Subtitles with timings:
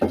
[0.00, 0.06] こ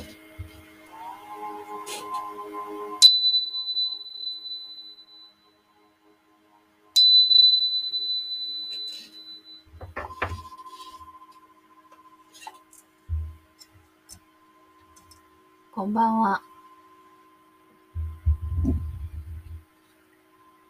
[15.86, 16.42] んばんは。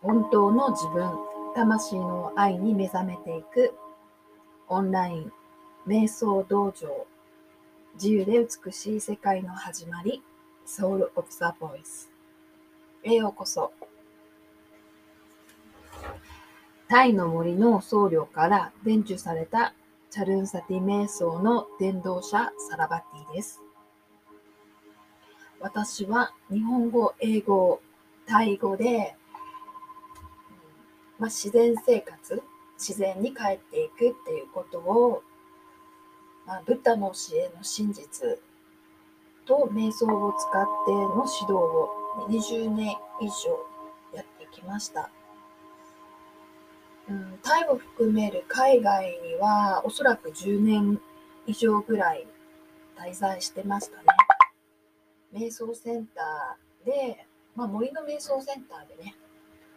[0.01, 1.11] 本当の自分、
[1.55, 3.73] 魂の愛に目覚めていく
[4.69, 5.33] オンライン
[5.85, 7.05] 瞑想道場
[8.01, 10.23] 自由で美しい世界の始まり
[10.65, 12.07] Soul of the Voice
[13.03, 13.73] へようこそ。
[16.87, 19.73] タイの森の僧侶から伝授された
[20.11, 23.59] チャルンサティ瞑想の伝道者サラバティです。
[25.59, 27.81] 私は日本語、英語、
[28.25, 29.17] タイ語で、
[31.19, 32.41] まあ、自然生活
[32.77, 35.21] 自然に帰っていくっていうことを、
[36.49, 38.39] まあ、ブッダの教えの真実
[39.45, 41.89] と瞑想を使っての指導を
[42.27, 45.11] 20年以上やってきました。
[47.07, 50.99] うん、タイを含める海外にはおそらく10年
[51.45, 52.25] 以上ぐらい
[52.97, 54.03] 滞在してましたね。
[55.31, 59.15] 瞑想センターで、まあ、森の瞑想センターでね、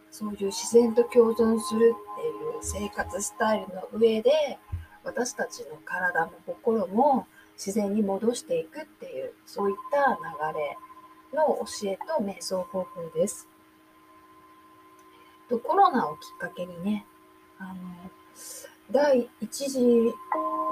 [0.09, 4.57] そういう自然と共存するっていう生活スタイルの上で、
[5.03, 10.17] 私たちの体も心も自然に戻していくっていう、そういった
[10.53, 10.77] 流れ
[11.33, 13.47] の教えと瞑想方法です。
[15.49, 17.05] とコロナをきっかけにね、
[17.59, 17.73] あの、
[18.91, 20.13] 第一次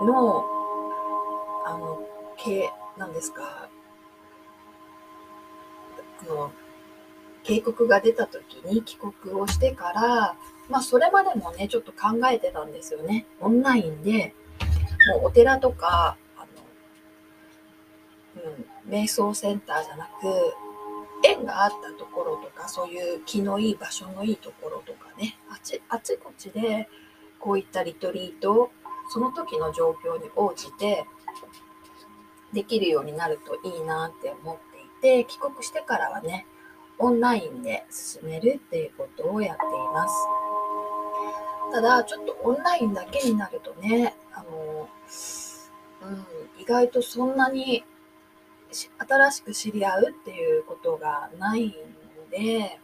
[0.05, 0.45] の、
[1.65, 2.07] あの、
[2.37, 3.69] 系、なんですか、
[6.27, 6.51] の
[7.43, 10.35] 警告が出た時に帰国をしてから、
[10.69, 13.25] まあそれまでもね、ちょっと考えてたんですよね。
[13.39, 14.33] オンラインで、
[15.13, 16.45] もうお寺とか、あ
[18.35, 18.43] の、
[18.87, 20.11] うん、瞑想センターじゃなく、
[21.23, 26.87] 縁があったところとか、そういう気のいい場所のいいところとかね、あちあちこちで
[27.39, 28.71] こういったリトリート、
[29.09, 31.05] その時の状況に応じて
[32.53, 36.45] できるようになるといいなって思ってで、帰国してからはね、
[37.01, 40.13] オンラインで進めるっていうことをやっています。
[41.73, 44.87] ただ、ちょっとオンラインだけになるとね、あの、
[46.03, 47.83] うん、意外とそんなに
[48.71, 52.79] 新しく知り合うっていうことがないので、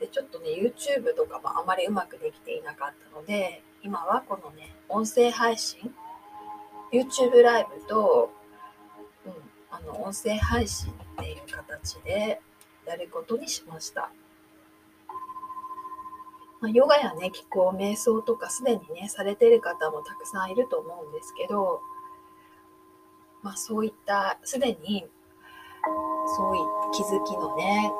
[0.00, 5.94] で、ちょっとね、YouTube とかもあまりうまくできていなかったので、今はこのね、音声配信、
[6.92, 8.30] YouTube ライブと
[9.26, 9.32] うん
[9.70, 12.40] あの音声配信っていう形で
[12.86, 14.10] やることにしました。
[16.60, 21.80] まあ、ヨガやね、気候、瞑想とかすでにね、されてる方もたくさんいると思うんですけど、
[23.42, 25.06] まあそういったすでに
[26.36, 27.92] そういった気づきのね、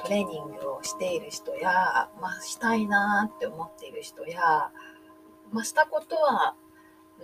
[0.00, 4.70] トレーニングをしている人や、まあしたいなって思っている人や、
[5.52, 6.54] まあしたことは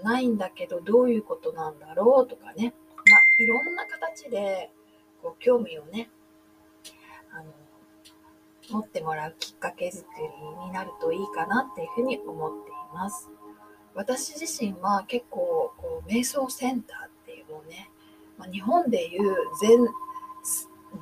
[0.02, 4.72] ないんだけどどういうことなんだろうとかね、まいろんな形で
[5.22, 6.10] こう興味をね
[8.70, 13.30] 持ってもらうきっかけ作りになるといいかなっていうふうに思っています。
[13.94, 17.90] 私自身は結構こう瞑想センターっていうのをね、
[18.38, 19.86] まあ、日本でいう全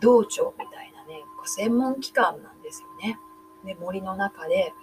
[0.01, 3.19] 道場みたいなね専門機関なんですよね。
[3.65, 4.75] で森の中で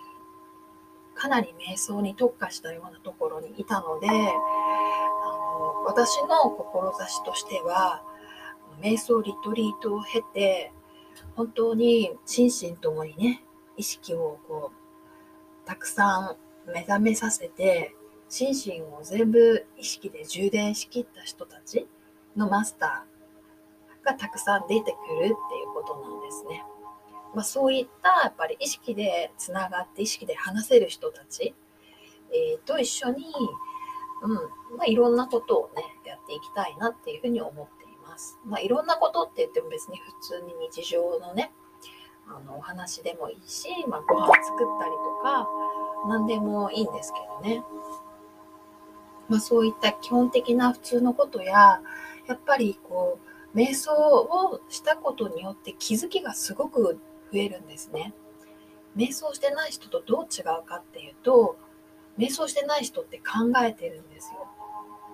[1.14, 8.04] かなり瞑想に特化したようなところにいたのであの私の志としては、
[8.82, 10.72] 瞑想リトリートを経て、
[11.36, 13.44] 本当に心身ともにね、
[13.78, 16.36] 意識をこう、たくさ
[16.68, 17.96] ん目覚めさせて、
[18.28, 21.88] 心身を全部意識で充電しきった人たち
[22.36, 25.34] のマスターがたくさん出てくるっていう
[25.74, 26.64] ことなんですね。
[27.34, 31.54] まあ、そういったやっぱり意識でつながって意識で話せる人たち、
[32.32, 33.26] えー、と一緒に
[34.22, 34.34] うん、
[34.78, 37.79] まあ、いろんなことをね、やっていきたいなっていうふうに思って
[38.20, 38.38] ます。
[38.46, 41.52] まあ、いろんなことって言っても別に普通に日常のね、
[42.28, 45.48] あの、お話でもいいし、まあ、ご飯作ったりとか、
[46.10, 47.64] 何でもいいんですけどね。
[49.30, 51.82] まあ、そういった基本的な普通のことや、
[52.28, 53.20] やっぱりこ
[53.54, 57.00] う、瞑想をしたことによって気づきがすごく
[57.32, 58.14] 増えるんですね。
[58.96, 61.58] 瞑想してない人とどう違うかっていうと、
[62.18, 64.48] 瞑想してない人って考えてるんですよ。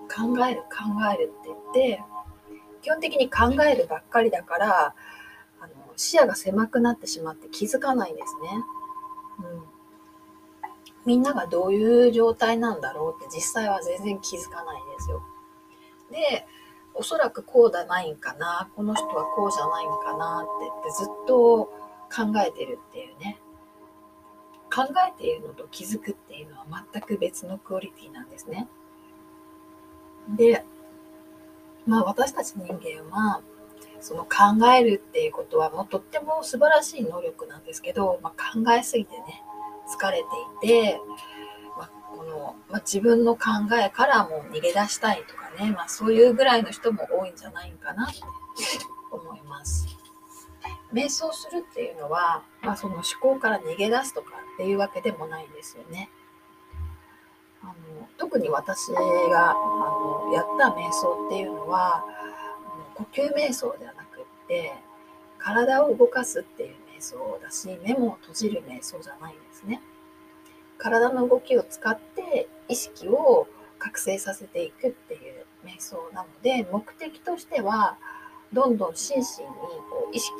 [0.08, 0.68] 考える考
[1.12, 2.02] えるって言って
[2.86, 4.94] 基本的に考えるばっかりだから
[5.60, 8.64] あの視野が狭くなってしまって気づかないんですね。
[9.40, 9.62] うん、
[11.04, 15.20] みんながどういう状態なんだろうって実際は全然気づかないんですよ。
[16.12, 16.46] で
[16.94, 23.40] おそらくこうじゃないんかなこの人はこうじゃないんかなってってずっと考えてるっていうね
[24.72, 28.68] 考えているのと気づくっていうのは全く別のクオリティなんですね。
[30.36, 30.64] で、
[31.86, 33.40] まあ私たち人間は
[34.00, 39.42] その考えるっていうことはもうとっても素晴らしい能力なんですけど、まあ、考えすぎてね
[39.88, 40.22] 疲れて
[40.66, 41.00] いて、
[41.76, 43.50] まあ、この、まあ、自分の考
[43.84, 48.20] えからも逃げ出したいとかね、まあ、そういうぐらいの人も多いんじゃないかなって
[49.10, 49.86] 思います。
[50.92, 56.10] 瞑想するっていうのは、まあ、その思考から逃げ出すとかっていうわけでもないんですよね。
[57.66, 62.04] あの特に私があのやった瞑想っていうのは
[62.94, 64.72] 呼吸瞑想ではなくって
[65.38, 69.80] 体を動かすっていう瞑想だし目も閉じる瞑想じゃないんですね。
[70.78, 73.46] 体の動きを使って意識を
[73.78, 77.96] 覚醒させていくっていう瞑想なので目的としては
[78.52, 79.26] どんどん心身に
[79.90, 80.32] こう意識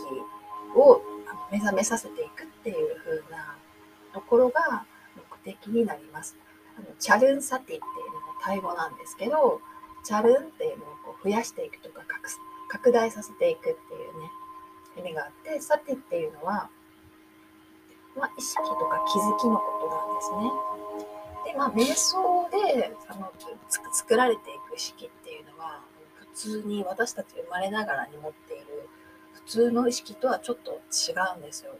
[0.77, 1.03] を
[1.51, 3.57] 目覚めさせていくっていう風な
[4.13, 4.85] ところが
[5.45, 6.37] 目的になります。
[6.77, 7.87] あのチャルンサティっていうのも
[8.43, 9.61] タイ語なんですけど、
[10.05, 12.03] チャルンっていうのをこう増やしていくとか
[12.69, 14.31] 拡大させていくっていうね、
[14.99, 16.71] 意味があって、サティっていうのは、
[18.17, 21.53] まあ、意識とか気づきのことなんですね。
[21.53, 23.33] で、まあ、瞑想であの
[23.93, 25.81] 作られていく意識っていうのは、
[26.15, 28.89] 普通に私たち生まれながらに持っている
[29.33, 31.77] 普通の意識とはちょっと違うんですよ。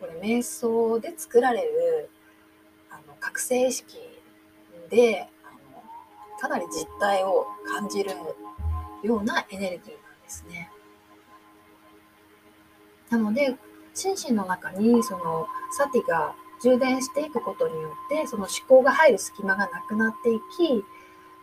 [0.00, 2.10] これ瞑想で作られる
[3.28, 3.98] 覚醒意識
[4.88, 5.82] であの
[6.40, 8.12] かなり実体を感じる
[9.02, 10.70] ようなエネルギーなんですね。
[13.10, 13.54] なので
[13.94, 15.46] 心身の中にその
[15.76, 20.84] サティが充電していくことによってその思考が入る隙間がなくなっていき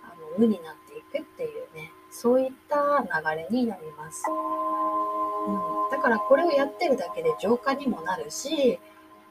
[0.04, 4.24] あの無になっていくっていうねそういった流れになります。
[5.48, 8.80] うん、だからこれをやってるだけで浄化にもなるし、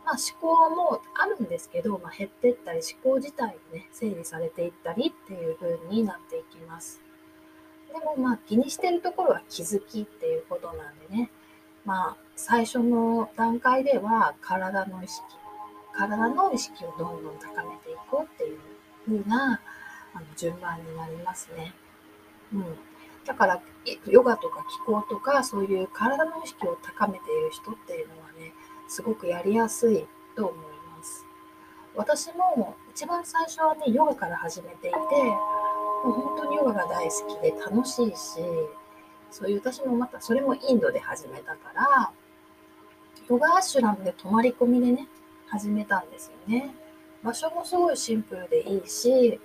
[0.05, 7.01] まあ、思考もあるんですけど、まあ、減っていったり思考自体をね整理されていったりっていう風になっていきます。
[7.93, 11.31] でもまあ気にしてるところは気づきっていうことなんでね
[11.85, 15.23] まあ最初の段階では体の意識
[15.97, 18.59] 体の意識をどんどん高めていこうっていう
[19.07, 19.61] 風な
[20.13, 21.73] あの順番になりますね。
[22.53, 22.65] うん、
[23.25, 23.63] だから
[24.07, 28.53] ヨガとか気候とかそういう体の意識を高めている人っていうのはね
[28.95, 30.07] すごくやりやすい
[30.37, 30.57] と思い
[30.97, 31.27] ます。
[31.97, 35.01] 私も一番最初はねヨガから始めていても
[36.07, 38.41] う本当にヨガが大好きで楽しいし
[39.33, 42.13] そういう私もまたそれもインドで始めたから
[43.29, 45.09] ヨガアシュラムで泊まり込みでね
[45.49, 46.73] 始めたんですよね。
[47.25, 49.41] 場所もすごいシンプルでいいし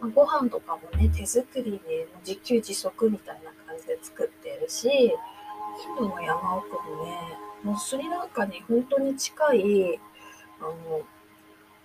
[0.00, 5.12] まご飯とかもね、手作りで自給自足みたいな感じで作ってるし、イン
[5.98, 10.00] ドの山奥もね、もうスリランカに本当に近い、
[10.60, 11.02] あの、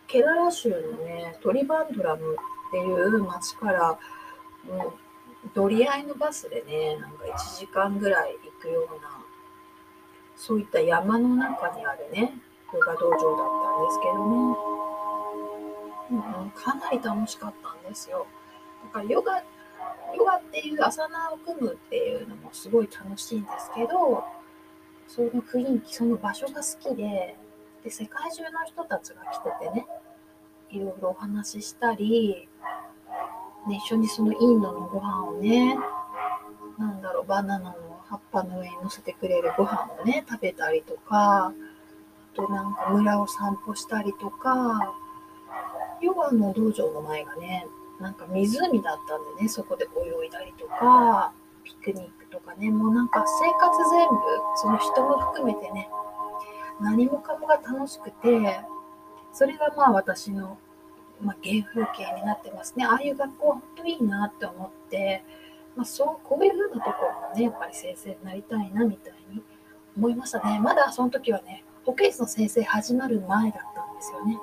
[0.08, 3.98] ケララ州のね、トリバンドラムっていう町から、
[4.68, 9.24] うん、乗り合いのバスでね、なんか1時間ぐらい行くような、
[10.36, 12.34] そういった山の中にあるね、
[12.74, 14.74] ヨガ道場だったんですけどね、
[16.12, 18.28] うん、かなり楽しかったんですよ。
[18.86, 19.44] だからヨガ、
[20.16, 24.24] ヨガっていう朝ナを組むっていうのもすごい楽しいんですけど、
[25.08, 27.38] その雰囲気、その場所が好きで、
[27.84, 29.86] で、世界中の人たちが来ててね、
[30.70, 32.48] いろいろお話ししたり、
[33.68, 35.78] ね、一緒にそのインドのご飯をね、
[36.78, 41.54] なんだろう、バナナの葉っぱの上に乗せてくれるご飯をね、食べたりとか、あ
[42.36, 44.94] となんか村を散歩したりとか、
[46.02, 47.68] ヨガの道場の前がね、
[48.00, 51.34] なんか湖だったんでね、そこで泳いだりとか、
[51.84, 54.16] クニックとかね、もうなんか生活全部、
[54.56, 55.90] その人も含めてね、
[56.80, 58.60] 何もかもが楽しくて、
[59.32, 60.58] それがまあ私の、
[61.22, 62.86] まあ、原風景になってますね。
[62.86, 65.24] ああいう学校は本当いいなって思って、
[65.76, 69.44] まあ、そう、こういう風なところもね、やっぱり先生になりたいなみたいに
[69.98, 70.60] 思いましたね。
[70.60, 74.38] まだその時はね、保健室の先生始まる前だったんですよね。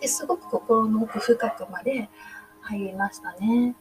[0.00, 2.08] ですごく心の奥深くまで
[2.60, 3.74] 入りましたね。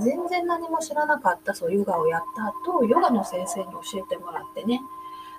[0.00, 4.80] 全然何も知らなかったそうヨガをやった後、ヨガの先生に教えてもらってね、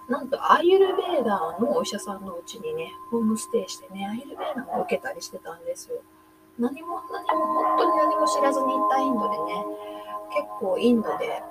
[0.08, 6.02] なんとアイユルベーダーのお医者さんのうちにね、ホームステイしてね、アイユルベーダーを受けたりしてたんですよ。
[6.58, 9.66] 何も何も本当に何も知らずに行ったインドでね、
[10.34, 11.42] 結構インドで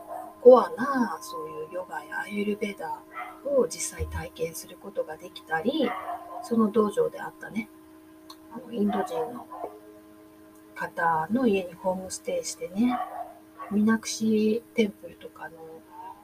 [0.43, 5.91] コアなそういうヨガやアイユルベーダーを実際体験することができたり、
[6.43, 7.69] その道場であったね、
[8.71, 9.47] インド人の
[10.79, 12.99] 方の家にホームステイしてね
[13.71, 15.57] ミナクシテンプルとかの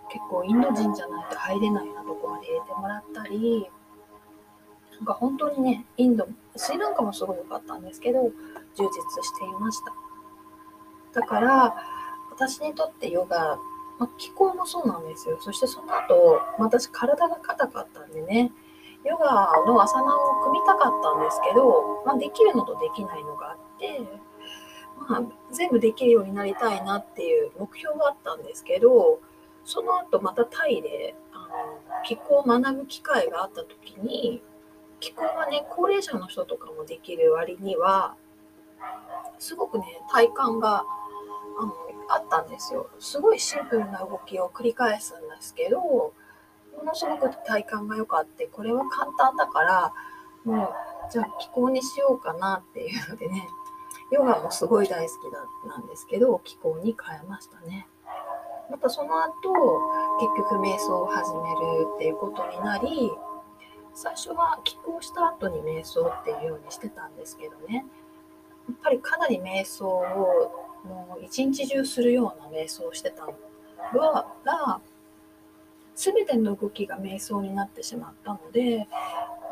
[0.08, 3.66] 結構インド人じゃないと入れないようなとこまで入れてもらったり、
[4.92, 8.30] なんか本当にね、インド、スリランカもすごい良かったんですけど、充
[8.84, 9.80] 実していまし
[11.12, 11.20] た。
[11.20, 11.74] だから、
[12.30, 13.58] 私にとってヨガ、
[13.98, 15.38] ま、気候もそうなんですよ。
[15.40, 18.52] そしてその後、私体が硬かったんでね、
[19.04, 24.00] ヨガのアサナを組みたかったんですけど、ま、できるのとできないのがあって、
[25.08, 29.20] まあ、全部できるようになりたいなっていう目標があったんですけど、
[29.64, 34.42] その後またタイであの気候を学ぶ機会があった時に
[35.00, 38.14] 気候はね高齢者の人とかもできる割には
[39.38, 40.84] すごくね体感が
[41.58, 41.74] あの
[42.10, 42.90] あったんですよ。
[42.98, 46.12] すごいシンプルな動きを繰り返すんですけども
[46.84, 49.92] のすごく体感が良かってこれは簡単だから
[50.44, 50.68] もう
[51.10, 53.48] じゃあ気候にしようかなっていうのでね
[54.14, 57.88] ヨガもすごい大好きだなんですけど気候に変えましたね。
[58.70, 59.30] またその後
[60.20, 61.40] 結局瞑想を始め
[61.82, 63.10] るっていうことになり
[63.92, 67.84] 最初は帰港した後に瞑想っていうようにしてたんですけどね
[68.68, 70.00] やっぱりかなり瞑想を
[70.84, 73.34] もう一日中するような瞑想をしてたの
[74.44, 74.80] が
[75.94, 78.88] 全ての動きが瞑想になってしまったので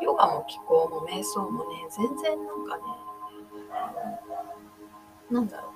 [0.01, 2.83] ヨガも気候も瞑想もね全然なんかね
[5.33, 5.69] なんだろ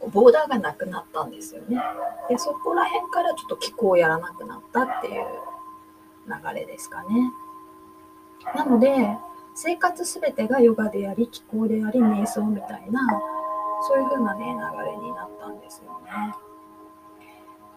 [0.00, 1.82] うボーダーがなくなったんですよね。
[2.28, 5.24] でそこら辺からちょっと気候をやらなくなったっていう
[6.28, 7.32] 流れですかね。
[8.54, 9.18] なので
[9.56, 13.00] 生活すべてがヨガであり気候であり瞑想みたいな
[13.88, 16.34] そういう風なね流れになったんですよね。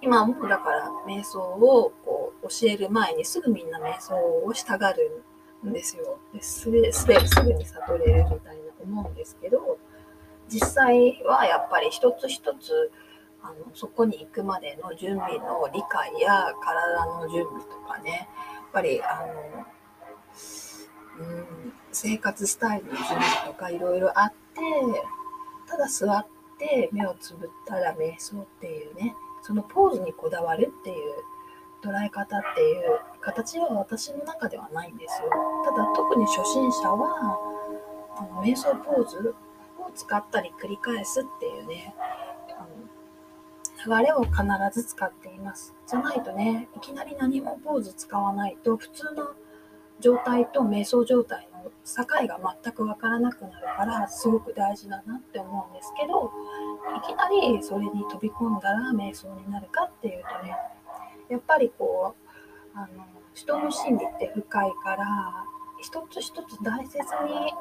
[0.03, 4.15] 今もだから瞑想をこう教える前にすぐみんな瞑想
[4.45, 5.23] をしたがる
[5.65, 6.19] んですよ。
[6.33, 9.60] ですすぐに悟れるみたいな思うんですけど
[10.51, 12.91] 実際はやっぱり一つ一つ
[13.41, 19.65] あのそこに行くまでの準備の理解や体の準備とかねやっぱりあの、
[21.19, 24.61] うん、生活スタイルの準備とかいろいろあって
[25.67, 26.27] ただ座っ
[26.59, 30.97] て目をつぶったら瞑想っていうねそのポーズにこだわるっていう
[31.81, 35.29] 捉え方っていう形は私の中ではないんですよ。
[35.65, 37.39] ただ特に初心者は
[38.17, 39.33] あの瞑想ポーズ
[39.95, 41.93] 使ったり繰り返すっていうね、
[42.57, 42.67] あ
[43.89, 44.43] の流れを必
[44.73, 45.73] ず使っています。
[45.87, 49.29] じゃないとね、いきなり何もポーズ使わないと、普通の
[49.99, 56.31] 状態と瞑想状態の境が全くわからなくなるから、すごく大事だなって思うんですけど、
[56.97, 60.55] いきなりそれに飛び込んだら瞑想になるかっていうとね、
[61.29, 62.15] やっぱりこ
[62.75, 62.87] う、あの
[63.33, 65.05] 人の心理って深いから、
[65.79, 67.53] 一つ一つ大切に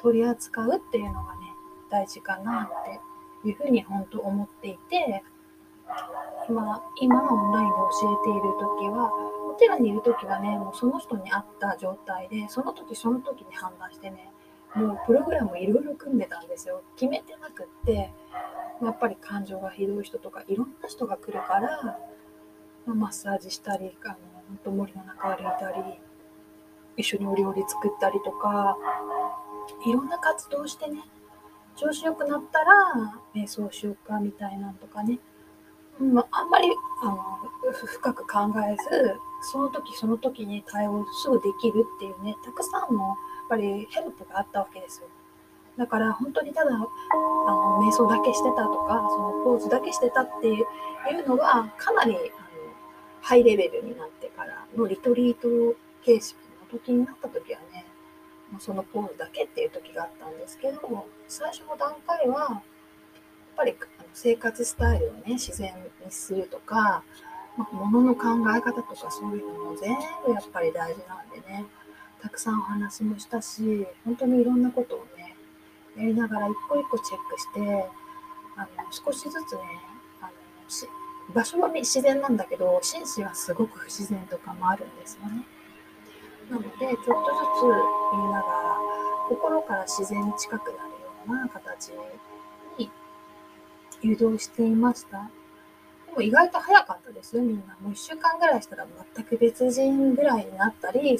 [0.00, 1.49] 取り扱うっていうのがね、
[1.90, 2.84] 大事かなっ
[3.42, 5.22] ていうふうに本当思っていて
[6.48, 9.12] 今今オンラインで教えている時は
[9.50, 14.30] お寺にいる時はねもうその人に合った状態でその時その時に判断してね
[14.74, 16.82] もうプログラムいろいろ組んでたんですよ。
[16.96, 18.12] 決めてなくって
[18.82, 21.98] やっぱり感情がひどい人とかいろんな人が来るから、
[22.86, 24.14] まあ、マッサージしたりあの
[24.48, 25.98] 本当森の中歩いたり
[26.96, 28.76] 一緒にお料理作ったりとか
[29.86, 31.02] いろんな活動してね
[31.80, 32.66] 調子良くなったら
[33.34, 35.18] 瞑想しようかみたいなんとかね、
[35.98, 36.68] うん、あんまり
[37.02, 37.16] あの
[37.72, 39.16] 深く考えず
[39.50, 43.16] その時その時に対応すぐできるっていうねたくさんのやっ
[43.48, 45.08] ぱりヘルプがあったわけですよ。
[45.78, 46.86] だから本当にただあの
[47.80, 50.66] 瞑想だけしてたとかそのポーズだけしてたっていう
[51.26, 52.20] のはかなりあの
[53.22, 57.66] ハイレベルになってからのリトリート形式の時になった時はね
[58.58, 62.62] そのポーズだけっていう時があったんですけど最初の段階はやっ
[63.56, 63.74] ぱり
[64.12, 65.72] 生活スタイルをね自然
[66.04, 67.02] にするとか、
[67.56, 71.66] まあ、物の考え方とかそういうのも全部やっぱり大事なんでね
[72.20, 75.36] たくさんお話もしたし本当にいろんなことをね
[75.96, 77.86] やりながら一個一個チェックして
[78.56, 79.60] あの少しずつね
[80.20, 80.30] あの
[81.34, 85.44] 場所は自然なんだけど紳士はすごく不自然とかもあるんですよね。
[86.50, 87.62] なのでちょっとずつ
[88.12, 88.76] みんなが
[89.28, 90.86] 心から自然に近くなるよ
[91.28, 91.90] うな形
[92.76, 92.90] に
[94.02, 95.30] 誘導していました。
[96.06, 97.76] でも意外と早かったですよ、みんな。
[97.80, 101.16] もう1週間ぐらいしたら全く別人ぐらいになったり、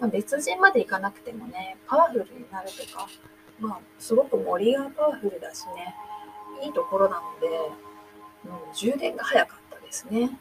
[0.00, 3.06] まあ、別人までいかなくてもね、パワフルになるとか、
[3.60, 5.94] まあ、すごく森がパワフルだしね、
[6.64, 7.48] いいところなので、
[8.48, 10.38] もう充電が早かったですね。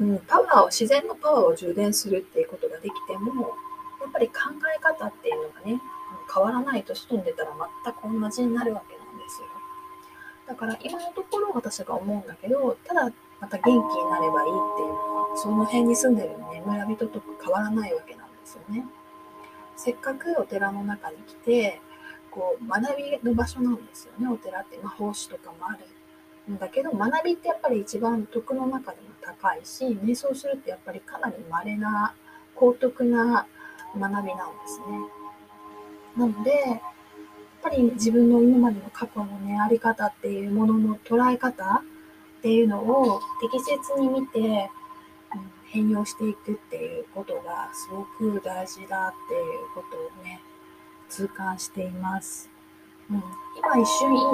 [0.00, 3.56] うん、パワーを自然のパワーを充電するっていうことができても
[4.00, 4.34] やっぱり考
[4.76, 5.80] え方っていうのがね
[6.32, 7.50] 変わらないと外に出たら
[7.84, 9.48] 全く同じになるわけなんですよ
[10.48, 13.80] だから今のところ私が思うんだけどただまた元気に
[14.10, 18.84] なればいいっていうのはその辺に住んでるね村人と変わらないわけなんですよね。
[19.76, 21.80] せっかくお寺の中に来て
[22.30, 25.78] こう学びの場所なんですよねお寺って魔法師とかもある
[26.50, 32.14] んだけど学びってやっぱり一番徳の中でも高いし瞑想するってやっぱりかなり稀な
[32.54, 33.46] 高徳な
[33.96, 34.24] 学びなんで
[34.66, 35.22] すね。
[36.16, 36.80] なのでやっ
[37.62, 41.82] ぱり自分の今までの過去のねあり方っていうものの捉え方
[42.38, 49.42] っていうのを適切に見て、うん、変容していくっていうことがすごく大事だっていう
[49.74, 50.40] ことをね
[51.08, 52.50] 痛感しています。
[53.10, 53.22] うん、
[53.58, 54.26] 今一瞬いいって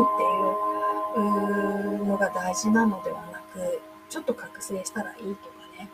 [0.73, 0.78] いう
[1.17, 5.89] のが大事なのではなくちょっと覚醒したらいいとかね、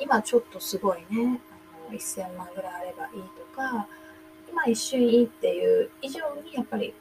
[0.00, 1.40] 今ちょっとすごいね
[1.88, 3.86] あの1000万ぐらいあればいいとか
[4.50, 6.94] 今一瞬いいっていう以上にやっぱり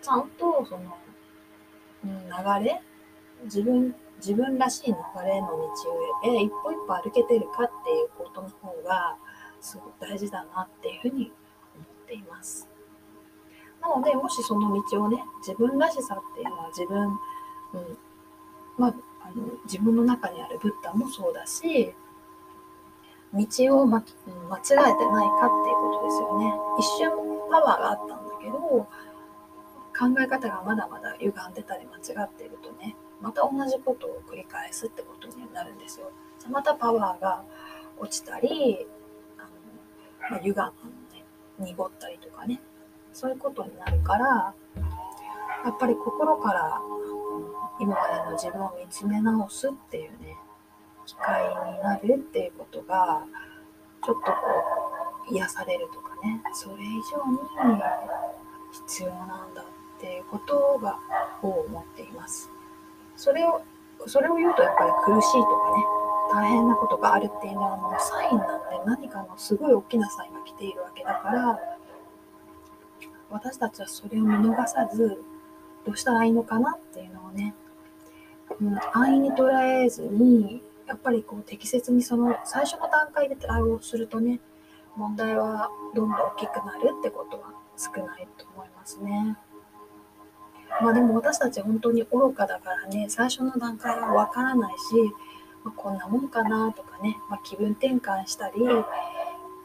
[0.00, 0.96] ちゃんとその、
[2.04, 2.80] うん、流れ
[3.44, 4.92] 自分自分らしい流
[5.24, 5.72] れの道
[6.24, 9.16] 上へ一歩一歩歩けてるかっていうことの方が
[9.60, 11.32] すごく大事だなっていうふうに
[11.74, 12.75] 思っています。
[13.86, 17.18] なのでもしその道をね自分らしさっていうのは自分、うん
[18.76, 21.94] まあ、あの自分の中にあるブッダもそうだし
[23.32, 23.46] 道
[23.82, 24.96] を、ま、間違えてないかっていう
[25.76, 26.54] ことですよね。
[26.78, 27.10] 一瞬
[27.50, 36.10] パワーがあったんだけど考え方がまだまだ歪んでたり間違っているとねまた同じことを繰り返すってことになるんですよ。
[36.50, 37.42] またパワーが
[37.98, 38.86] 落ちたり
[39.38, 39.48] あの、
[40.30, 40.72] まあ、歪んだ
[41.12, 41.24] ね
[41.58, 42.60] 濁ったりとかね
[43.16, 44.54] そういうことになるから
[45.64, 46.78] やっぱり心から
[47.80, 50.36] 今までの自分を見つめ直すっていうね
[51.06, 53.24] 機会になるっていうことが
[54.04, 54.36] ちょっとこ
[55.30, 57.80] う癒されるとかねそれ以上に
[58.86, 60.98] 必要なんだっていうことが
[61.42, 62.50] を思っています。
[63.16, 63.62] それを
[64.06, 71.75] それを言うとやっぱり苦しいとかね大変なことがあるっていうのはもうサインなんで何かのすごい大きなサインが来ているわけだから
[73.30, 75.22] 私たちはそれを見逃さず
[75.84, 77.54] どうしたらいいのかなっていうのをね、
[78.60, 79.50] うん、安易に捉
[79.84, 84.40] えずにやっぱりこう適切にその最初の段階で対応するとね
[84.96, 89.36] 問題はどんどん大きくなるってことは少ないと思いますね。
[90.80, 94.76] まあでも私たち本当に愚かだからね最初の段階はわからないし、
[95.64, 98.56] まあ、こんなもんかなとかね、まあ、気分転換したり、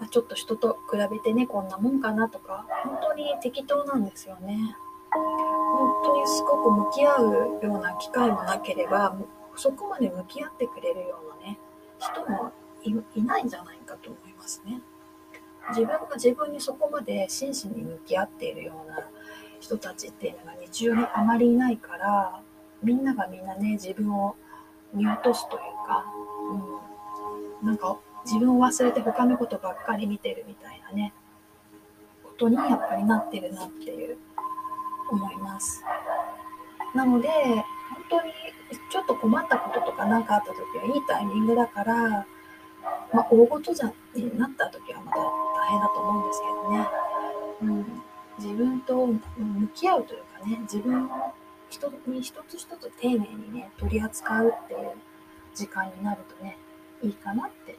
[0.01, 4.75] ま、ちょっと人と比べてねこんなもんかなとか本当に適当なんですよね。
[5.11, 9.15] 本当にすごく向き合うような機会もなければ
[9.55, 11.59] そこまで向き合ってくれるようなね
[11.99, 12.51] 人も
[12.83, 14.81] いないんじゃないかと思いますね。
[15.69, 19.07] 自分が自分にそこまで真摯に向き合っているような
[19.59, 22.41] 人たちっていうのが日常にあまりいないから
[22.81, 24.35] みんながみんなね自分を
[24.93, 26.05] 見落とすというか、
[27.61, 31.13] うん、なんか自分を忘れて他のことばっかり見てるみたいなね
[32.23, 34.17] ことにやっぱりなってるなっていう
[35.09, 35.83] 思います。
[36.95, 38.33] なので本当に
[38.89, 42.25] ちょっと困ったこととか何かあった時はいいタイミングだから、
[43.13, 47.81] まあ、大ごとじゃになった時はまた大変だと思うんですけどね。
[47.83, 48.01] うん
[48.41, 49.19] 自分と向
[49.75, 51.09] き合うというかね自分を
[51.69, 54.91] 人に一つ一つ丁寧にね取り扱うっていう
[55.53, 56.57] 時間になるとね
[57.03, 57.77] いいかなって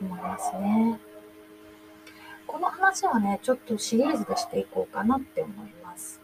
[0.00, 1.00] 思いますね。
[2.46, 6.20] この話はねちょっとシリーズでしていこうかなって思います。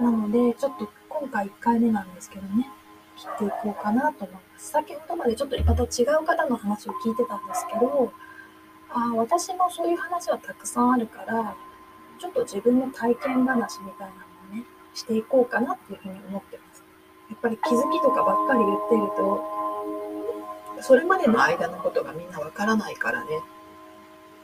[0.00, 2.68] なのでちょっと今回1回目なんですけどね
[3.16, 4.70] 切っていこうかなと思います。
[4.70, 8.12] 先ほどまでちょっとまた違う方の話を聞いてたんですけど
[8.90, 11.54] あ私もそういう話はたくさんあるから
[12.18, 14.14] ちょっと自分の体験話みたいな
[14.52, 16.84] のをねしていこうかなっていうふうに思ってます。
[17.30, 19.51] やっぱり気づきとかばっかり言ってると
[20.82, 23.30] それまでの間のことがみんなわからないからね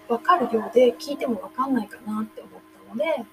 [0.09, 2.53] わかるようで聞いてもわかんないかなって思っ
[2.87, 3.27] たので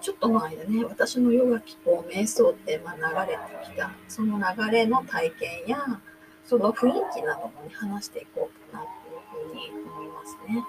[0.00, 6.00] ちょっとの間ね私のヨガ気候瞑想ってまあ流れてきたその流れの体験や
[6.44, 10.64] その雰囲気などもね話していこうかなというふうに思いますね。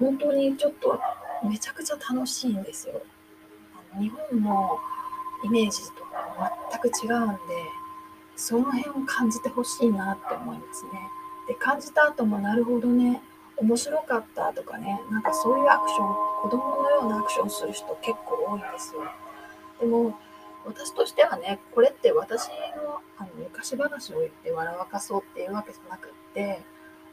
[0.00, 0.98] うん、本当にちょっと
[1.46, 3.02] めちゃくちゃ楽しいんですよ。
[3.92, 4.78] あの日本の
[5.44, 7.38] イメージとか全く違うんで、
[8.36, 10.90] その辺を感じてほしいなって思いますね。
[11.48, 13.22] で、感じた後もなるほどね、
[13.56, 19.02] 面白かったとかね、なんかそういうアクション、子供のようなアクションする人結構多いんですよ。
[19.80, 20.18] でも、
[20.66, 22.54] 私としてはね、これって私の
[23.18, 26.62] あの昔話を言って笑わかそうっていうわけじゃなくって、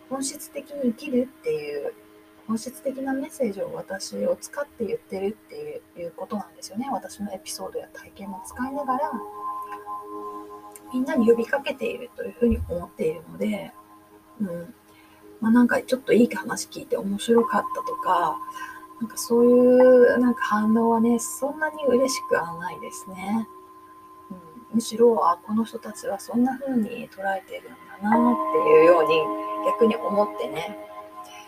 [0.09, 1.93] 本質的に生きるっていう、
[2.47, 6.89] 本質的なメッセージを私を使って言ってるっていうことなんですよね。
[6.91, 9.11] 私のエピソードや体験も使いながら、
[10.93, 13.71] みんなに呼びかけているというふうに思っているので、
[14.39, 14.73] うん。
[15.39, 18.37] まあ、なんかちょっといい話聞いて面白かったとか、
[18.99, 23.47] なんかそういうなんか反応はね、そんなに嬉しくはないですね。
[24.29, 27.73] うん、むしろ、あ、この人たちはそんな風に捉えてるん
[28.03, 29.19] だなっていうように
[29.65, 30.77] 逆に思ってね、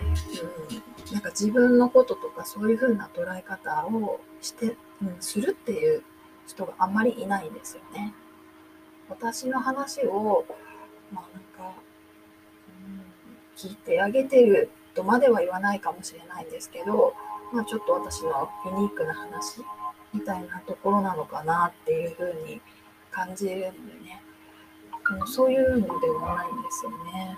[0.02, 6.04] うん、なんか自分のこととかそういう風な捉え方をして、うん、するっていう
[6.48, 8.16] 人があんまりいないんですよね。
[9.10, 10.46] 私の話を、
[11.12, 11.76] まあなんか、
[12.88, 13.04] うん、
[13.56, 17.14] 聞いてあげてるとまでは言わないかもしれないんですけど、
[17.52, 19.62] まあちょっと私のユニークな話
[20.14, 22.62] みたいなところなのかなっていうふうに
[23.12, 23.68] 感じるんで
[24.04, 24.22] ね、
[25.20, 27.38] うん、そういうのではないんですよね。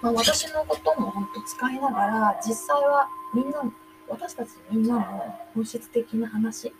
[0.00, 3.62] まあ、私のことも本当使いながら、実際はみんな、
[4.08, 5.02] 私たちみんなの
[5.54, 6.72] 本質的な話、え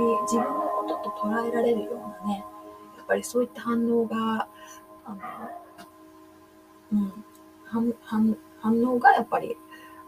[0.00, 2.44] ー、自分のことと捉えられるようなね、
[2.96, 4.48] やっぱりそういった反応が、
[5.04, 5.18] あの、
[6.92, 7.24] うん、
[7.64, 9.56] 反反反応がやっぱり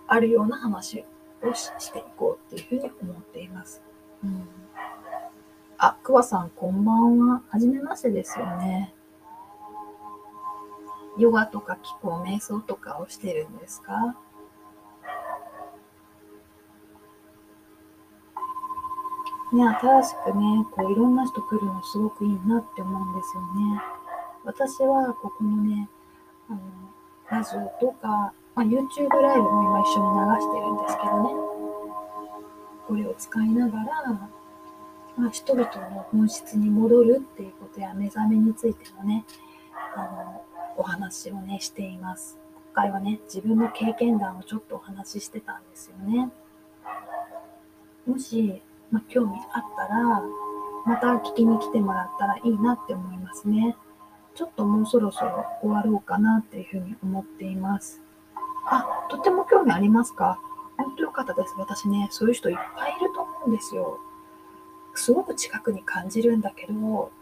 [0.09, 1.05] あるような話
[1.43, 3.83] をしていこうっていうふうに思っています。
[4.25, 4.49] うん、
[5.79, 7.43] あ、くわさんこんばんは。
[7.49, 8.95] はじめましてですよね。
[11.19, 14.17] ヨガとか気候、瞑想とかをしてるんですか？
[19.53, 23.83] ね、新しくね、こういろんな人来るのすごくいいなって思うんですよね。
[24.45, 25.89] 私はここのね、
[26.49, 26.61] あの、
[27.31, 31.31] ラジオとか、まあ、YouTube ライブも今一緒に流してるんですけどね。
[32.87, 34.31] これを使いながら、
[35.17, 39.25] まあ、人々の本質に戻るっていうことや目覚めについてもね、
[39.97, 40.45] あの、
[40.77, 42.39] お話をね、しています。
[42.73, 46.31] 今回はね、自分の経験談をちょっとお話ししてたんですよね。
[48.07, 50.23] もし、まあ、興味あったら、
[50.87, 53.77] また聞きに来てもらったらいいなって思いますね。
[54.35, 58.01] ちょっともうそろそろ終わろうかなっていうふうに思っています。
[58.67, 60.41] あ、とっても興味ありますか？
[60.77, 61.55] 本当よかったです。
[61.59, 63.99] 私ね、そういう人いっぱいいると思うんですよ。
[64.95, 67.13] すごく近くに感じるんだけど、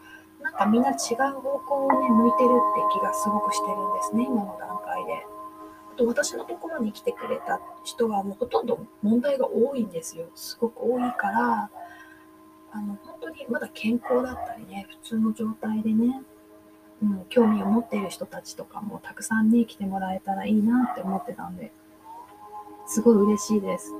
[0.41, 4.68] なんかみんな違う方向をね、向いてるって気がすごくしてるんですね、今の段。
[5.99, 10.25] と私のところに来てくれた人はもうほとんど問題が多いんですよ。
[10.33, 11.69] すごく多いから、
[12.71, 16.21] あの、本当にまだ健康だったりね、普通の状態でね、
[17.01, 21.71] うん、興味を持っている人たちとかもたくさんね、来てもらえたらいいなって思ってたんで、
[22.87, 23.91] すごい嬉しいです。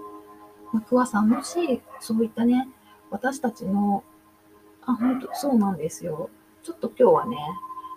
[0.72, 2.70] まあ、桑さん、もし、そういったね、
[3.10, 4.04] 私たちの
[4.86, 6.30] あ、本当そうなんですよ。
[6.64, 7.38] ちょっと今日はね、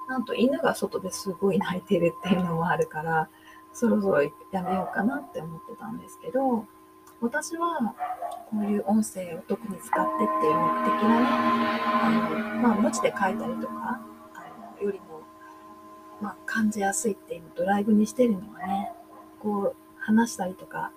[0.09, 3.29] なんと犬が外ですごい泣いてるっていうのもあるから、
[3.73, 6.67] そろそろやめようかなって思ってたんですけど、
[7.21, 7.95] 私は
[8.51, 11.27] こういう音声を特に使ってっていう目的がね、
[12.03, 14.01] あの、まあ、文字で書いたりとか、
[14.35, 15.23] あのよりも、
[16.21, 18.93] まあ、感じやすいっていうのとライブにしてるのはね、
[19.41, 20.93] こう話したりとか、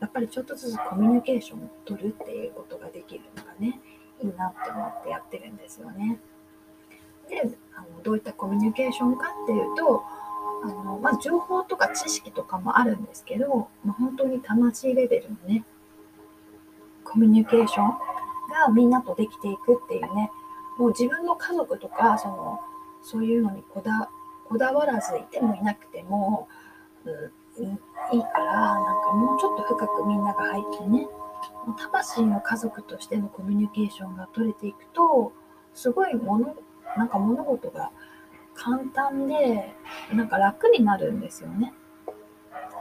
[0.00, 3.80] やっぱりちょっとずつコミュニケーションを取るっていうことができるのがね、
[4.22, 6.18] いいなって思ってやってるんですよね。
[7.28, 7.40] で
[7.74, 10.02] あのどういったコミュニケーションかっていうと
[10.64, 15.64] あの、まあ、情報とか知識とかもあるんですけど、まあ、本当に魂レベルのね
[17.04, 17.96] コミュニケーションが
[18.72, 20.30] みんなとできていくっていうね
[20.78, 22.60] もう自分の家族とかその
[23.02, 24.10] そういうのにこだ
[24.48, 26.48] こだわらずいてもいなくても、
[27.04, 27.10] う
[27.60, 31.06] ん、いいからなんかもうちょっと深くみんなが入ってね
[31.72, 35.32] 魂の家族としてのコミュニケーションが取れていくと、
[35.72, 36.56] すごいもの、
[36.96, 37.90] なんか物事が
[38.54, 39.74] 簡単で、
[40.12, 41.74] なんか楽になるんですよね。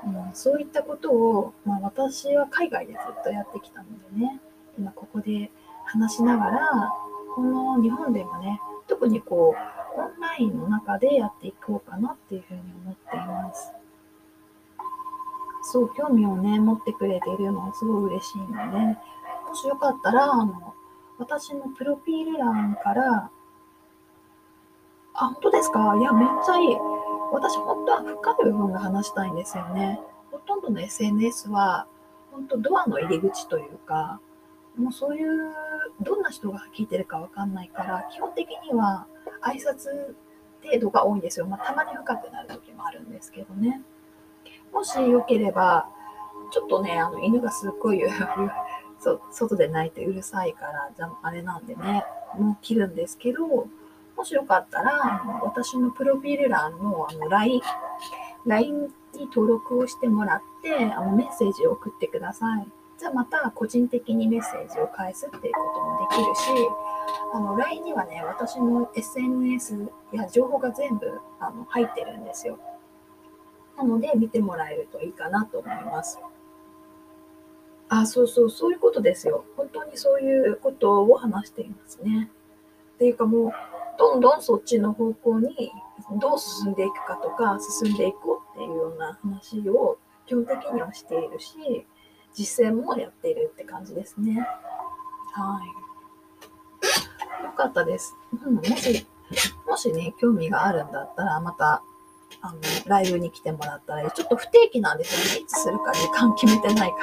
[0.06, 4.42] うん、そういったことを、まあ、私は海外でずっとやってきたのでね、
[4.78, 5.52] 今ここで
[5.86, 6.94] 話しながら、
[7.36, 13.74] この日本でもね、特にこう、オンラインの中でやっていこうかなっていうふうに思っています。
[15.64, 18.98] そう、興味をね、持ってくれているのはすごい嬉しいので、
[19.48, 20.74] もしよかったら、あの、
[21.18, 23.32] 私のプロフィール欄から、
[25.16, 25.96] あ、本当ですか？
[25.98, 26.78] いや、めっちゃいい。
[27.32, 30.00] 私、本当は深い部分が話したいんですよね。
[30.32, 31.88] ほとんどの SNS は、
[32.32, 34.20] 本当ドアの入り口というか、
[34.78, 35.54] もうそういう、
[36.02, 39.06] どんな人が聞いてるかわかんないから、基本的には
[39.44, 40.16] 挨拶
[40.64, 41.46] 程度が多いんですよ。
[41.46, 43.82] まあ、たまに深くなる時もあるんですけどね。
[44.72, 45.88] もしよければ、
[46.52, 48.02] ちょっとね、あの犬がすっごい
[49.32, 52.04] 外で泣いてうるさいから、じゃあれなんでね、
[52.38, 53.68] もう切るんですけど、
[54.24, 57.60] もしよかったら、私のプロフィール欄のあの LINE、
[58.46, 62.68] LINE に登録をしてもらってあのメッセージを送ってください。
[62.98, 66.70] じゃあまた個人的にメッセージを返すっていうこともできるし、
[67.34, 72.58] あの LINE にはね、私の SNS や情報が全部あの入ってるんですよ。
[73.76, 76.18] なので見てもらえるといいかなと思います。
[77.90, 79.44] あ、そうそう、そういうことですよ。
[79.58, 82.32] 本当にそういうことを話していますね。
[82.96, 83.52] っていうかもう、
[83.98, 85.72] どんどんそっちの方向に
[86.20, 91.86] どう進んでいくかとか、進んでいこうっていうような話を基本的にはしているし、
[92.34, 94.48] 実践もやっているって感じですね。
[95.34, 95.62] は
[97.42, 97.44] い。
[97.44, 98.16] よかったです。
[98.46, 99.08] うん、もし、
[99.68, 101.84] もしね、興味があるんだったら、また、
[102.42, 105.42] あの、ライブに来てもらったら、ちょっと不定期なんですよね。
[105.44, 106.98] いつするか時間決めてないか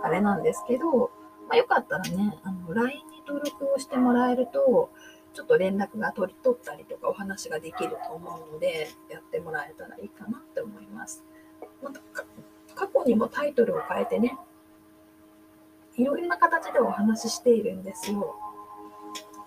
[0.00, 1.10] ら、あれなんですけど、
[1.48, 4.90] まあ、よかったらね、あの、LINE に登録をしてもらえると、
[5.36, 11.22] ちょっと連絡が取り取ったりとかお話ができると思うので、やってもらえたらいいかなって思います。
[11.82, 12.00] また
[12.74, 14.38] 過去にもタイトルを変えてね、
[15.98, 18.34] いろんな形でお話ししているんですよ。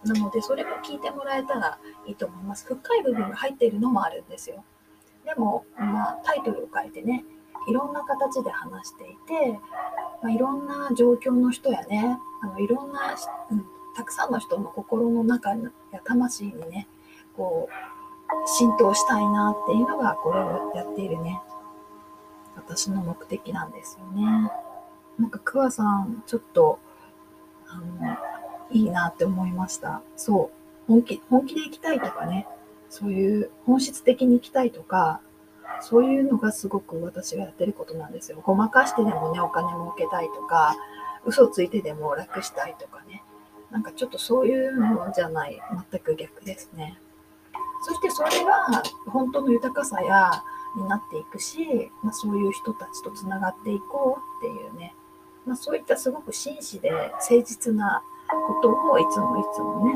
[0.06, 2.67] なので、それも聞いてもらえたらいいと思います。
[2.67, 4.63] 深い部分が入っているのもあるんですよ。
[5.25, 7.25] でも、まあ、タイトルを変えてね、
[7.67, 9.60] いろんな形で話していて、
[10.21, 13.15] まあ、いろんな状況の人やね、あのいろんな、
[13.52, 15.58] うん、たくさんの人の心の中や
[16.04, 16.88] 魂にね、
[17.36, 21.41] こう、浸透したいなっていうのが、これをやっているね、
[22.56, 24.52] 私の目的なんですよね。
[25.17, 26.80] なんか、桑さん、ちょっと、
[27.67, 28.17] あの、
[28.71, 30.02] いいなって思いました。
[30.15, 30.60] そう。
[30.88, 32.47] 本気、本気で行きたいとかね、
[32.89, 35.21] そういう本質的に行きたいとか、
[35.82, 38.41] そういうのがすごく私がやってることなんですよ。
[38.43, 40.75] ごまかしてでもね、お金儲けたいとか、
[41.25, 43.23] 嘘ついてでも楽したいとかね。
[43.71, 46.99] なんかちょっとそういうのじゃない、全く逆ですね。
[47.82, 50.43] そしてそれが本当の豊かさや
[50.75, 54.95] になっていくし、まあ、そういう人たちとつながっていこうっていうね、
[55.45, 59.93] まあ、そういったすごく真摯で誠実なことをいつもいつもね、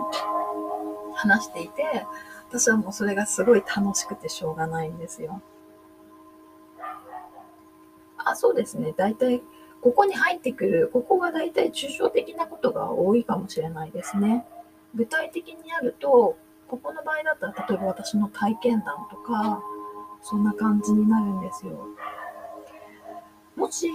[1.15, 2.05] 話していて、
[2.49, 5.41] 私はもうそれがすごい楽しくてしょうがないんですよ。
[8.17, 8.93] あ、そうですね。
[8.95, 9.43] 大体、
[9.83, 14.45] ここに入ってくる、ここが大体抽象的なことが多いかもしれないですね。
[14.95, 16.37] 具体的にやると、
[16.69, 19.61] ここの場合だったら、例えば私の体験談とか、
[20.21, 21.89] そんな感じになるんですよ。
[23.57, 23.91] もし、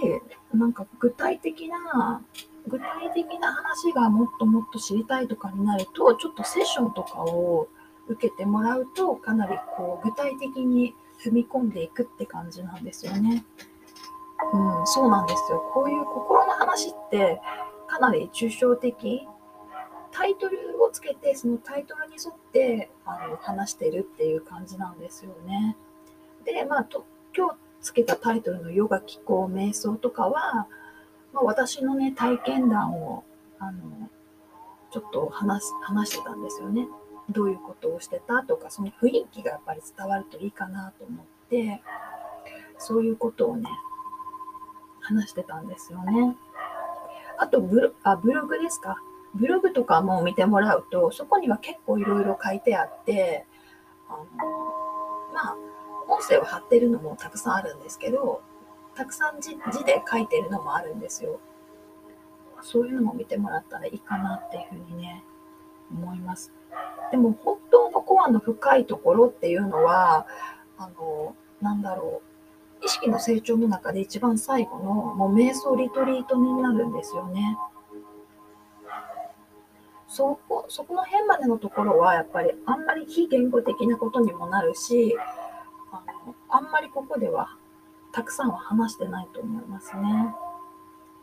[0.53, 2.21] なんか具体的な、
[2.67, 7.67] 具体的な話がもっともっと知りたいとかになると、ちょっとセッションとかを
[8.07, 10.93] 受けてもらうと、かなりこう具体的に
[11.25, 13.43] 踏み込んでいくって感じなんですよね。
[14.53, 15.69] うん、そうなんですよ。
[15.73, 17.41] こういう心の話って
[17.87, 19.27] かなり抽象的。
[20.11, 25.77] タイトルをつけて、そのタイトルに沿ってあの話してるっていう感じなんですよね。
[26.43, 30.67] で、まあ、と今日つけたタイトルのヨガ、気候、瞑想とかは、
[31.31, 33.23] まあ、私のね、体験談を、
[33.59, 34.09] あの、
[34.91, 36.87] ちょっと話話してたんですよね。
[37.29, 41.81] どういうことをしてたとか、その雰囲気がやっぱり伝わるといいかなと思って、
[42.79, 43.69] そういうことをね、
[45.09, 46.35] 話してたんですよね。
[47.37, 48.97] あとブロあ、ブログですか？
[49.35, 53.45] ブログとかも見てもらうと、そこには結構いろいろ書いてあって、
[54.09, 54.25] あの、
[55.33, 55.55] まあ、
[56.07, 58.41] 音声を貼ってるのもたくさんあるんですけど、
[58.95, 61.39] たくさん字字で書いてるのもあるんですよ。
[62.61, 65.23] そういうのも見てもらったらいいかなっていうふうにね、
[65.91, 66.51] 思います。
[67.11, 70.25] でも本当のコアの深いところっていうのは、
[70.77, 72.28] あの、なんだろう。
[72.83, 77.57] 意識の成長の中で一番最後のもう瞑想リトリートになるんですよね。
[80.07, 85.15] そこ、そこの辺までのところはやっぱりあんまり非言語的なことにもなるし、
[85.91, 87.55] あのあんまりここでは
[88.11, 90.33] たくさんは話してないと思いますね。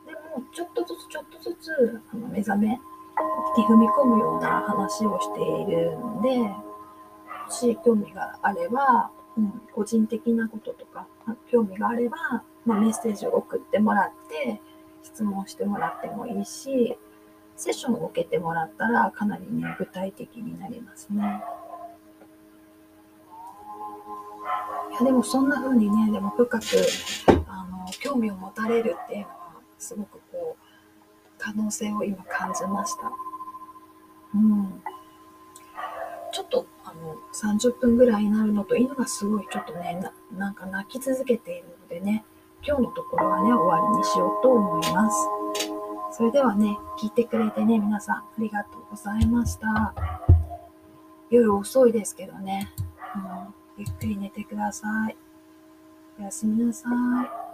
[0.07, 2.79] でも、ちょっとずつちょっとずつあの目覚めに
[3.65, 6.66] 踏み込むような話をしているので、
[7.51, 11.07] し興味があれば、うん、個人的なこととか、
[11.51, 12.17] 興味があれば、
[12.65, 14.61] まあ、メッセージを送ってもらって、
[15.03, 16.99] 質問してもらってもいいし、
[17.57, 21.43] セッションを受けてもらったらかなりね、具体的になりますね。
[24.91, 26.65] いや、でもそんな風にね、でも深く、
[27.47, 29.37] あの、興味を持たれるっていうのは、
[29.79, 30.67] すごくこう、
[31.39, 33.13] 可能性を今感じました。
[34.35, 34.83] うん。
[36.33, 40.01] ちょっと、あの、30分ぐらいになるのと、犬がすごいちょっとね、
[40.33, 42.25] なんか泣き続けているのでね、
[42.67, 45.17] 今日のところはね、終わりにしようと思います。
[46.13, 49.95] それではね、聞いてくれてね、皆さんありがとうございました。
[51.31, 52.73] 夜遅いですけどね、
[53.15, 55.17] うん、ゆっくり寝てください。
[56.19, 57.37] おやすみなさい。